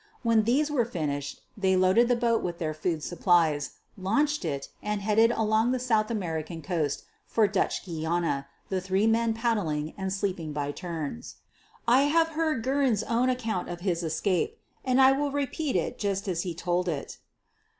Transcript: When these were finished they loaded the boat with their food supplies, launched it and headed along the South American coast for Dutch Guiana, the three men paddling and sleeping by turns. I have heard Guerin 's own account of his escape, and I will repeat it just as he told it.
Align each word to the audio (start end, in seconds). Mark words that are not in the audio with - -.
When 0.23 0.45
these 0.45 0.71
were 0.71 0.83
finished 0.83 1.41
they 1.55 1.75
loaded 1.75 2.07
the 2.07 2.15
boat 2.15 2.41
with 2.41 2.57
their 2.57 2.73
food 2.73 3.03
supplies, 3.03 3.73
launched 3.95 4.43
it 4.43 4.69
and 4.81 5.03
headed 5.03 5.29
along 5.29 5.69
the 5.73 5.79
South 5.79 6.09
American 6.09 6.63
coast 6.63 7.03
for 7.27 7.47
Dutch 7.47 7.85
Guiana, 7.85 8.47
the 8.69 8.81
three 8.81 9.05
men 9.05 9.35
paddling 9.35 9.93
and 9.99 10.11
sleeping 10.11 10.53
by 10.53 10.71
turns. 10.71 11.35
I 11.87 12.05
have 12.05 12.29
heard 12.29 12.63
Guerin 12.63 12.95
's 12.97 13.03
own 13.03 13.29
account 13.29 13.69
of 13.69 13.81
his 13.81 14.01
escape, 14.01 14.57
and 14.83 14.99
I 14.99 15.11
will 15.11 15.29
repeat 15.31 15.75
it 15.75 15.99
just 15.99 16.27
as 16.27 16.41
he 16.41 16.55
told 16.55 16.89
it. 16.89 17.19